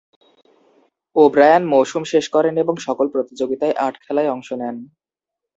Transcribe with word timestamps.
O'Brien 1.15 1.63
মৌসুম 1.65 2.03
শেষ 2.03 2.25
করেন 2.29 2.55
এবং 2.57 2.75
সকল 2.87 3.05
প্রতিযোগিতায় 3.07 3.77
আট 3.77 3.95
খেলায় 4.03 4.31
অংশ 4.31 4.49
নেন। 4.53 4.75